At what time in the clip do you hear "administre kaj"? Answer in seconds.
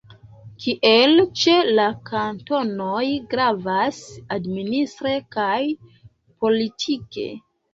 4.39-5.55